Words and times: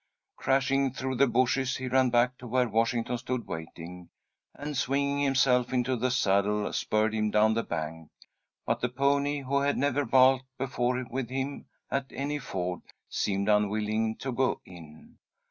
Crashing 0.35 0.93
through 0.93 1.17
the 1.17 1.27
bushes 1.27 1.75
he 1.77 1.87
ran 1.87 2.09
back 2.09 2.35
to 2.39 2.47
where 2.47 2.67
Washington 2.67 3.19
stood 3.19 3.45
waiting, 3.45 4.09
and, 4.55 4.75
swinging 4.75 5.19
himself 5.19 5.71
into 5.71 5.95
the 5.95 6.09
saddle, 6.09 6.73
spurred 6.73 7.13
him 7.13 7.29
down 7.29 7.53
the 7.53 7.61
bank. 7.61 8.09
But 8.65 8.81
the 8.81 8.89
pony, 8.89 9.41
who 9.41 9.59
had 9.59 9.77
never 9.77 10.03
balked 10.03 10.45
before 10.57 11.05
with 11.11 11.29
him 11.29 11.67
at 11.91 12.07
any 12.09 12.39
ford, 12.39 12.81
seemed 13.09 13.47
unwilling 13.47 14.15
to 14.15 14.31
go 14.31 14.59
in. 14.65 15.19